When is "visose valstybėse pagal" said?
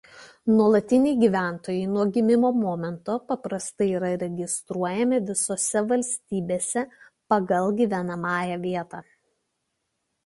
5.29-7.73